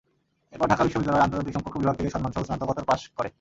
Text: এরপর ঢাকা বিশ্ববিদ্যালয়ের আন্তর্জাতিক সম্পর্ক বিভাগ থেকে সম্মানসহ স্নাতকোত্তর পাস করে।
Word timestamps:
এরপর 0.53 0.67
ঢাকা 0.71 0.83
বিশ্ববিদ্যালয়ের 0.85 1.25
আন্তর্জাতিক 1.25 1.55
সম্পর্ক 1.57 1.75
বিভাগ 1.81 1.95
থেকে 1.99 2.13
সম্মানসহ 2.15 2.43
স্নাতকোত্তর 2.47 2.87
পাস 2.89 3.01
করে। 3.17 3.29